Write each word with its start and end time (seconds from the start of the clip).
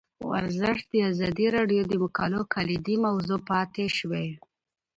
ورزش 0.31 0.77
د 0.91 0.93
ازادي 1.09 1.47
راډیو 1.57 1.81
د 1.87 1.93
مقالو 2.03 2.41
کلیدي 2.53 2.95
موضوع 3.05 3.39
پاتې 3.49 3.85
شوی. 3.97 4.27